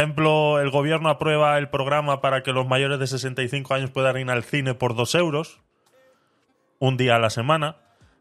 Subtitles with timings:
[0.00, 4.30] ejemplo, el gobierno aprueba el programa para que los mayores de 65 años puedan ir
[4.30, 5.60] al cine por dos euros,
[6.78, 7.76] un día a la semana.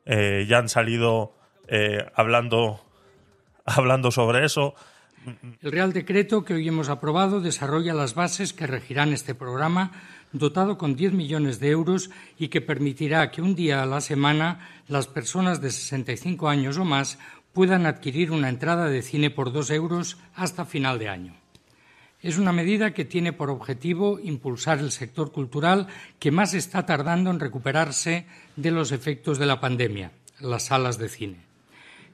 [0.06, 1.36] Eh, ya han salido
[1.68, 2.84] eh, hablando,
[3.66, 4.76] hablando sobre eso.
[5.62, 9.92] El Real Decreto que hoy hemos aprobado desarrolla las bases que regirán este programa,
[10.34, 14.68] dotado con 10 millones de euros y que permitirá que un día a la semana
[14.88, 17.20] las personas de 65 años o más
[17.54, 21.49] puedan adquirir una entrada de cine por dos euros hasta final de año.
[22.22, 25.88] Es una medida que tiene por objetivo impulsar el sector cultural
[26.20, 28.26] que más está tardando en recuperarse
[28.58, 31.38] de los efectos de la pandemia, las salas de cine.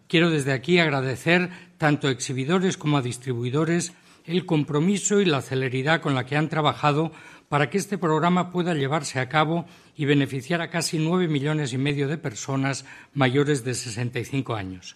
[0.08, 1.50] Quiero desde aquí agradecer
[1.80, 3.94] tanto a exhibidores como a distribuidores
[4.26, 7.12] el compromiso y la celeridad con la que han trabajado
[7.50, 9.66] para que este programa pueda llevarse a cabo
[9.98, 14.96] y beneficiar a casi nueve millones y medio de personas mayores de 65 años.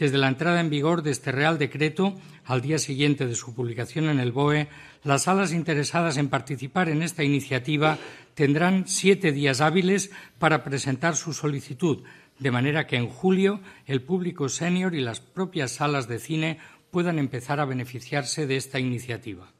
[0.00, 2.14] Desde la entrada en vigor de este Real Decreto,
[2.46, 4.68] al día siguiente de su publicación en el BOE,
[5.04, 7.98] las salas interesadas en participar en esta iniciativa
[8.32, 12.02] tendrán siete días hábiles para presentar su solicitud,
[12.38, 16.58] de manera que en julio el público senior y las propias salas de cine
[16.90, 19.52] puedan empezar a beneficiarse de esta iniciativa.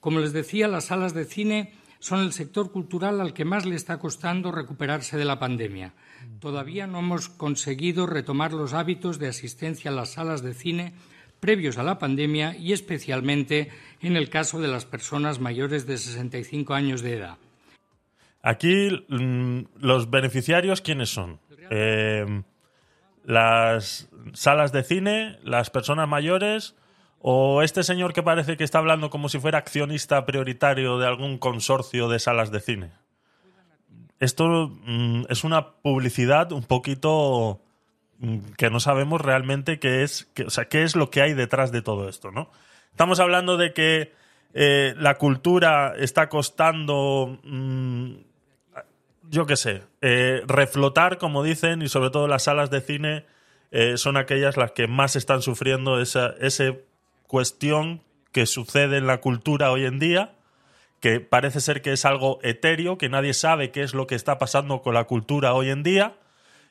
[0.00, 3.74] Como les decía, las salas de cine son el sector cultural al que más le
[3.74, 5.94] está costando recuperarse de la pandemia.
[6.40, 10.94] Todavía no hemos conseguido retomar los hábitos de asistencia a las salas de cine
[11.40, 16.74] previos a la pandemia y especialmente en el caso de las personas mayores de 65
[16.74, 17.38] años de edad.
[18.42, 21.40] Aquí mm, los beneficiarios, ¿quiénes son?
[21.70, 22.42] Eh,
[23.24, 26.74] las salas de cine, las personas mayores
[27.20, 31.38] o este señor que parece que está hablando como si fuera accionista prioritario de algún
[31.38, 32.92] consorcio de salas de cine.
[34.20, 37.60] Esto mm, es una publicidad un poquito
[38.18, 41.72] mm, que no sabemos realmente qué es, o sea, qué es lo que hay detrás
[41.72, 42.50] de todo esto, ¿no?
[42.90, 44.12] Estamos hablando de que
[44.54, 48.14] eh, la cultura está costando mm,
[49.30, 53.26] yo qué sé, eh, reflotar, como dicen, y sobre todo las salas de cine
[53.70, 56.34] eh, son aquellas las que más están sufriendo esa,
[57.28, 58.02] cuestión
[58.32, 60.34] que sucede en la cultura hoy en día,
[61.00, 64.38] que parece ser que es algo etéreo, que nadie sabe qué es lo que está
[64.38, 66.16] pasando con la cultura hoy en día,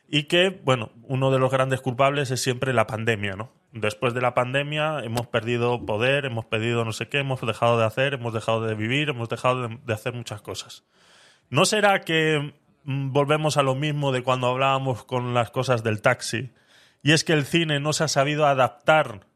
[0.10, 3.52] y que, bueno, uno de los grandes culpables es siempre la pandemia, ¿no?
[3.74, 7.86] Después de la pandemia hemos perdido poder, hemos perdido no sé qué, hemos dejado de
[7.86, 10.84] hacer, hemos dejado de vivir, hemos dejado de hacer muchas cosas.
[11.50, 12.54] ¿No será que
[12.84, 16.52] mm, volvemos a lo mismo de cuando hablábamos con las cosas del taxi?
[17.04, 19.28] Y es que el cine no se ha sabido adaptar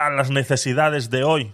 [0.00, 1.52] a las necesidades de hoy.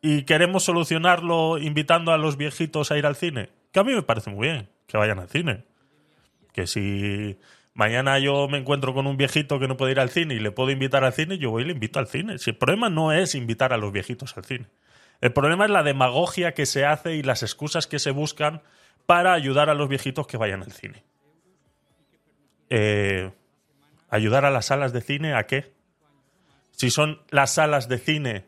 [0.00, 3.50] Y queremos solucionarlo invitando a los viejitos a ir al cine.
[3.72, 5.64] Que a mí me parece muy bien que vayan al cine.
[6.52, 7.36] Que si
[7.74, 10.52] mañana yo me encuentro con un viejito que no puede ir al cine y le
[10.52, 12.38] puedo invitar al cine, yo voy y le invito al cine.
[12.38, 14.66] Si el problema no es invitar a los viejitos al cine.
[15.20, 18.62] El problema es la demagogia que se hace y las excusas que se buscan
[19.06, 21.02] para ayudar a los viejitos que vayan al cine.
[22.70, 23.32] Eh,
[24.08, 25.73] ¿Ayudar a las salas de cine a qué?
[26.76, 28.46] Si son las salas de cine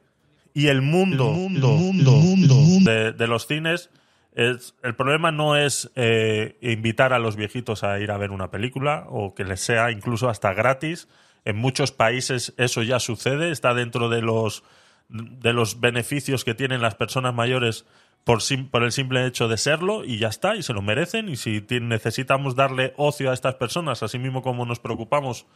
[0.53, 3.91] y el mundo, de, los cines,
[4.35, 9.07] el problema no es eh, invitar a los viejitos a ir a ver una película
[9.09, 11.09] o que les sea incluso hasta gratis.
[11.45, 14.65] En muchos países eso ya sucede, está dentro de los
[15.09, 17.87] de los beneficios que tienen las personas mayores
[18.25, 21.29] por, por, el simple hecho de serlo y ya está, y se lo merecen.
[21.29, 25.47] Y si necesitamos darle ocio a estas personas, así mismo como nos preocupamos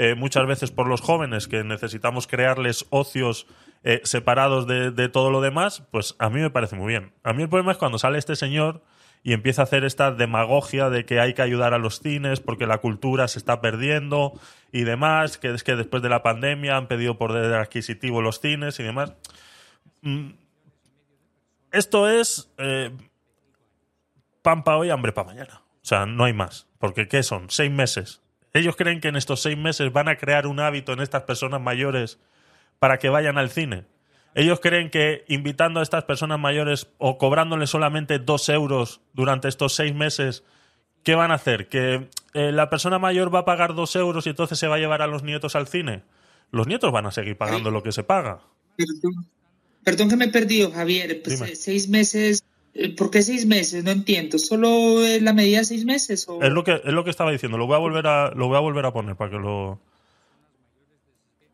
[0.00, 3.48] eh, muchas veces por los jóvenes, que necesitamos crearles ocios
[3.82, 7.12] eh, separados de, todo lo demás, pues a mí me parece muy bien.
[7.24, 8.84] A mí el problema es cuando sale este señor
[9.24, 12.68] y empieza a hacer esta demagogia de que hay que ayudar a los cines porque
[12.68, 14.38] la cultura se está perdiendo
[14.70, 18.78] y demás, que es que después de la pandemia han pedido poder adquisitivo los cines
[18.78, 19.14] y demás.
[20.02, 20.28] Mm,
[21.72, 22.92] esto es eh,
[24.42, 25.62] pan para hoy, hambre para mañana.
[25.82, 26.68] O sea, no hay más.
[26.78, 27.50] Porque ¿qué son?
[27.50, 28.22] Seis meses.
[28.58, 31.60] Ellos creen que en estos seis meses van a crear un hábito en estas personas
[31.60, 32.18] mayores
[32.80, 33.84] para que vayan al cine.
[34.34, 39.76] Ellos creen que invitando a estas personas mayores o cobrándoles solamente dos euros durante estos
[39.76, 40.42] seis meses,
[41.04, 41.68] ¿qué van a hacer?
[41.68, 44.78] ¿Que eh, la persona mayor va a pagar dos euros y entonces se va a
[44.78, 46.02] llevar a los nietos al cine?
[46.50, 48.40] Los nietos van a seguir pagando lo que se paga.
[49.84, 51.22] Perdón, que me he perdido, Javier.
[51.22, 52.42] Pues, eh, seis meses.
[52.78, 53.82] Eh, ¿Por qué seis meses?
[53.82, 54.38] No entiendo.
[54.38, 56.28] ¿Solo la medida seis meses?
[56.28, 56.40] O...
[56.40, 57.58] Es, lo que, es lo que estaba diciendo.
[57.58, 59.80] Lo voy a volver a, lo voy a, volver a poner para que lo,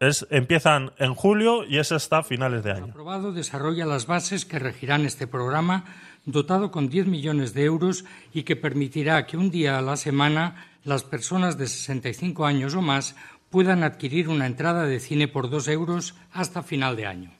[0.00, 2.84] es, empiezan en julio y es hasta finales de año.
[2.84, 5.86] aprobado desarrolla las bases que regirán este programa,
[6.26, 8.04] dotado con 10 millones de euros
[8.34, 12.82] y que permitirá que un día a la semana las personas de 65 años o
[12.82, 13.16] más
[13.48, 17.30] puedan adquirir una entrada de cine por dos euros hasta final de año.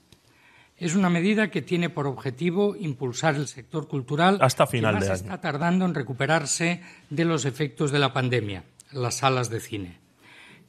[0.77, 5.13] Es una medida que tiene por objetivo impulsar el sector cultural hasta final que de
[5.13, 9.99] está tardando en recuperarse de los efectos de la pandemia, las salas de cine.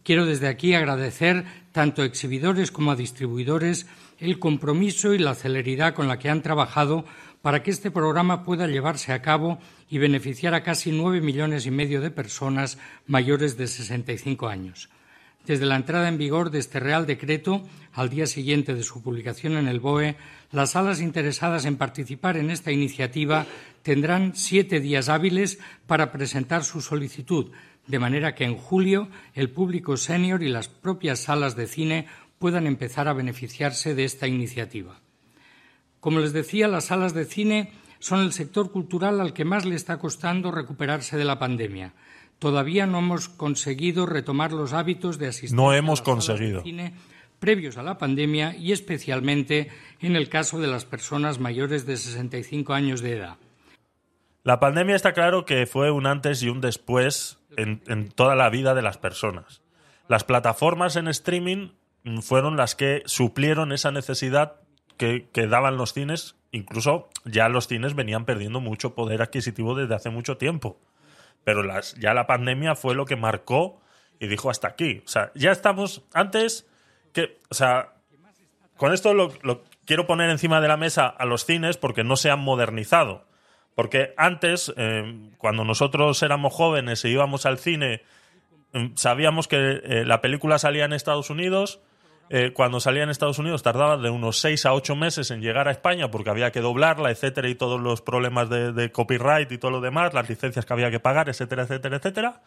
[0.04, 3.88] Quiero desde aquí agradecer tanto a exhibidores como a distribuidores
[4.20, 7.06] el compromiso y la celeridad con la que han trabajado
[7.42, 9.58] para que este programa pueda llevarse a cabo
[9.90, 14.90] y beneficiar a casi nueve millones y medio de personas mayores de 65 años.
[15.46, 17.62] Desde la entrada en vigor de este Real Decreto,
[17.94, 20.16] al día siguiente de su publicación en el BOE,
[20.52, 23.46] las salas interesadas en participar en esta iniciativa
[23.84, 27.52] tendrán siete días hábiles para presentar su solicitud,
[27.86, 32.08] de manera que en julio el público senior y las propias salas de cine
[32.40, 35.00] puedan empezar a beneficiarse de esta iniciativa.
[36.00, 39.76] Como les decía, las salas de cine son el sector cultural al que más le
[39.76, 41.94] está costando recuperarse de la pandemia
[42.40, 46.62] todavía no hemos conseguido retomar los hábitos de asistencia no hemos conseguido.
[46.62, 46.94] cine
[47.40, 49.70] previos a la pandemia y especialmente
[50.02, 53.38] en el caso de las personas mayores de 65 años de edad.
[54.44, 58.74] La pandemia está claro que fue un antes y un después en, toda la vida
[58.76, 59.62] de las personas.
[60.08, 61.70] Las plataformas en streaming
[62.22, 64.58] fueron las que suplieron esa necesidad
[64.98, 66.36] que, que, daban los cines.
[66.52, 70.80] Incluso ya los cines venían perdiendo mucho poder adquisitivo desde hace mucho tiempo
[71.46, 73.80] pero las, ya la pandemia fue lo que marcó
[74.20, 75.04] y dijo hasta aquí.
[75.06, 76.68] O sea, ya estamos antes
[77.14, 77.94] que, o sea,
[78.76, 79.32] con esto lo,
[79.86, 83.28] quiero poner encima de la mesa a los cines porque no se han modernizado.
[83.76, 88.02] Porque antes, eh, cuando nosotros éramos jóvenes e íbamos al cine,
[88.74, 91.80] mm, sabíamos que eh, la película salía en Estados Unidos,
[92.30, 95.68] eh, cuando salía en Estados Unidos tardaba de unos 6 a 8 meses en llegar
[95.68, 99.72] a España porque había que doblarla, etcétera, y todos los problemas de, copyright y todo
[99.72, 102.42] lo demás, las licencias que había que pagar, etcétera, etcétera, etcétera.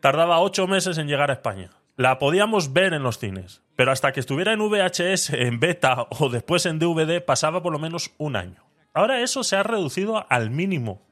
[0.00, 1.70] Tardaba 8 meses en llegar a España.
[1.96, 6.30] La podíamos ver en los cines, pero hasta que estuviera en VHS, en beta o
[6.30, 8.64] después en DVD pasaba por lo menos un año.
[8.94, 11.02] Ahora eso se ha reducido al mínimo.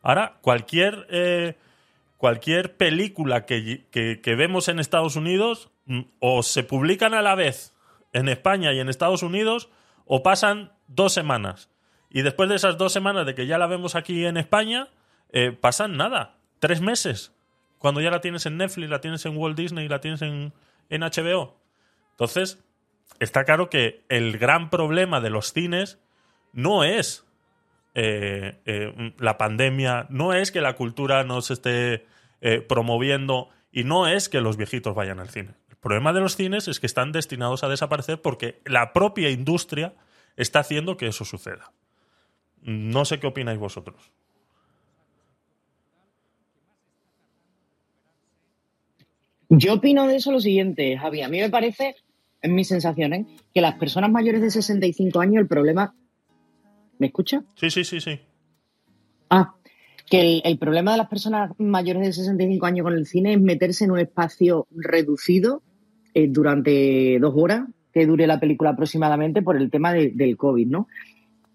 [0.00, 1.56] Ahora cualquier, eh,
[2.18, 5.71] cualquier película que, que vemos en Estados Unidos
[6.20, 7.74] o se publican a la vez
[8.12, 9.70] en España y en Estados Unidos
[10.04, 11.70] o pasan dos semanas.
[12.10, 14.88] Y después de esas dos semanas de que ya la vemos aquí en España,
[15.30, 17.32] eh, pasan nada, tres meses.
[17.78, 20.52] Cuando ya la tienes en Netflix, la tienes en Walt Disney, la tienes en,
[20.90, 21.56] en HBO.
[22.10, 22.62] Entonces,
[23.18, 25.98] está claro que el gran problema de los cines
[26.52, 27.24] no es
[27.94, 32.06] eh, eh, la pandemia, no es que la cultura no se esté
[32.68, 36.80] promoviendo y no es que los viejitos vayan al cine problema de los cines es
[36.80, 39.94] que están destinados a desaparecer porque la propia industria
[40.36, 41.72] está haciendo que eso suceda.
[42.62, 44.12] No sé qué opináis vosotros.
[49.48, 51.20] Yo opino de eso lo siguiente, Javi.
[51.20, 51.96] A mí me parece,
[52.40, 55.94] en mis sensaciones, que las personas mayores de 65 años, el problema.
[56.98, 57.42] ¿Me escucha?
[57.56, 58.20] Sí, sí, sí, sí.
[59.28, 59.56] Ah,
[60.08, 63.84] que el, problema de las personas mayores de 65 años con el cine es meterse
[63.84, 65.62] en un espacio reducido
[66.14, 70.88] eh, durante dos horas que dure la película aproximadamente por el tema del COVID, ¿no?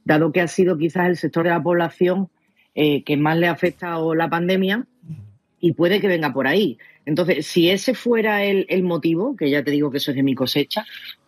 [0.06, 2.30] Dado que ha sido quizás el sector de la población
[2.76, 4.86] eh, que más le ha afectado la pandemia
[5.60, 6.78] y puede que venga por ahí.
[7.06, 10.36] Entonces, si ese fuera el, motivo, que ya te digo que eso es de mi
[10.36, 10.86] cosecha,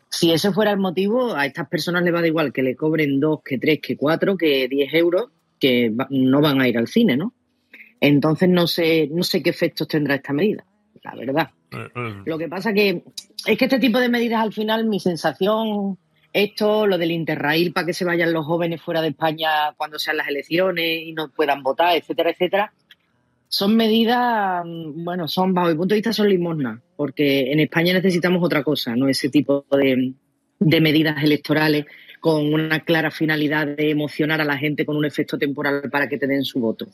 [0.09, 3.19] si ese fuera el motivo, a estas personas les va da igual que le cobren
[3.19, 7.17] dos, que tres, que cuatro, que diez euros, que no van a ir al cine,
[7.17, 7.33] ¿no?
[7.99, 10.65] Entonces no sé, no sé qué efectos tendrá esta medida,
[11.15, 11.49] la verdad.
[11.71, 12.21] Eh, eh.
[12.25, 13.03] Lo que pasa que
[13.45, 15.97] es que este tipo de medidas al final, mi sensación,
[16.33, 20.17] esto, lo del interrail para que se vayan los jóvenes fuera de España cuando sean
[20.17, 22.73] las elecciones y no puedan votar, etcétera, etcétera,
[23.47, 27.93] son medidas, mm, bueno, son, bajo mi punto de vista, son limosnas, porque en España
[27.93, 30.13] necesitamos otra cosa, no ese tipo de,
[30.59, 31.85] de medidas electorales
[32.19, 36.17] con una clara finalidad de emocionar a la gente con un efecto temporal para que
[36.17, 36.87] te den su voto.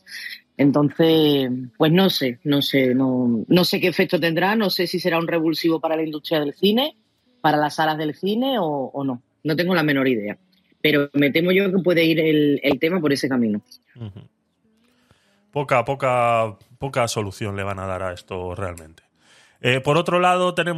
[0.56, 5.18] Entonces, pues no sé, no sé, no, sé qué efecto tendrá, no sé si será
[5.18, 6.96] un revulsivo para la industria del cine,
[7.40, 9.22] para las salas del cine o, no.
[9.44, 10.36] No tengo la menor idea.
[10.80, 13.62] Pero me temo yo que puede ir el, tema por ese camino.
[15.52, 19.02] Poca, poca, poca solución le van a dar a esto realmente.
[19.60, 20.74] Eh, por otro lado, tenemos